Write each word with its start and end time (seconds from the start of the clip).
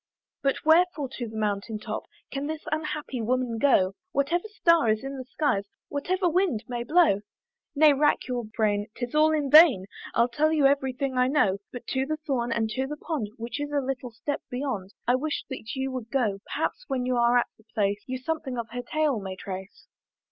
"But 0.41 0.65
wherefore 0.65 1.09
to 1.17 1.27
the 1.29 1.37
mountain 1.37 1.77
top 1.77 2.05
"Can 2.31 2.47
this 2.47 2.63
unhappy 2.71 3.21
woman 3.21 3.59
go, 3.59 3.93
"Whatever 4.13 4.45
star 4.47 4.89
is 4.89 5.03
in 5.03 5.15
the 5.15 5.25
skies, 5.25 5.67
"Whatever 5.89 6.27
wind 6.27 6.63
may 6.67 6.83
blow?" 6.83 7.21
Nay 7.75 7.93
rack 7.93 8.25
your 8.27 8.43
brain 8.43 8.87
'tis 8.95 9.13
all 9.13 9.31
in 9.31 9.51
vain, 9.51 9.85
I'll 10.15 10.27
tell 10.27 10.51
you 10.51 10.65
every 10.65 10.93
thing 10.93 11.19
I 11.19 11.27
know; 11.27 11.59
But 11.71 11.85
to 11.89 12.07
the 12.07 12.17
thorn, 12.17 12.51
and 12.51 12.67
to 12.71 12.87
the 12.87 12.97
pond 12.97 13.29
Which 13.37 13.59
is 13.61 13.71
a 13.71 13.79
little 13.79 14.09
step 14.09 14.41
beyond, 14.49 14.95
I 15.07 15.13
wish 15.13 15.43
that 15.51 15.75
you 15.75 15.91
would 15.91 16.09
go: 16.09 16.39
Perhaps 16.51 16.85
when 16.87 17.05
you 17.05 17.15
are 17.17 17.37
at 17.37 17.49
the 17.59 17.63
place 17.75 18.01
You 18.07 18.17
something 18.17 18.57
of 18.57 18.71
her 18.71 18.81
tale 18.81 19.19
may 19.19 19.35
trace. 19.35 19.85